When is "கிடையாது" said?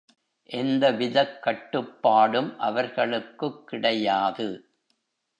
3.67-4.47